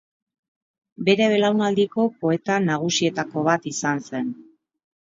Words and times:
Bere 1.09 1.27
belaunaldiko 1.33 2.07
poeta 2.25 2.59
nagusietako 2.67 3.47
bat 3.53 3.73
izan 3.77 4.07
zen. 4.11 4.37